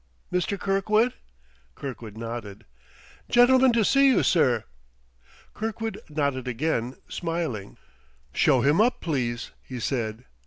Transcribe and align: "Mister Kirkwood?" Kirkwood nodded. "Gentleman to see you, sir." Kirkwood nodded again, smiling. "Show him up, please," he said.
"Mister 0.31 0.57
Kirkwood?" 0.57 1.13
Kirkwood 1.75 2.17
nodded. 2.17 2.65
"Gentleman 3.29 3.71
to 3.73 3.85
see 3.85 4.07
you, 4.07 4.23
sir." 4.23 4.63
Kirkwood 5.53 6.01
nodded 6.09 6.47
again, 6.47 6.95
smiling. 7.07 7.77
"Show 8.33 8.61
him 8.61 8.81
up, 8.81 8.99
please," 8.99 9.51
he 9.61 9.79
said. 9.79 10.25